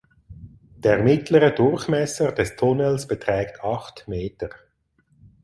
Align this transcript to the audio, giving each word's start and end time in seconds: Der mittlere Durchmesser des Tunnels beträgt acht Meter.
Der 0.77 1.03
mittlere 1.03 1.51
Durchmesser 1.51 2.31
des 2.31 2.55
Tunnels 2.55 3.05
beträgt 3.07 3.63
acht 3.63 4.07
Meter. 4.07 4.49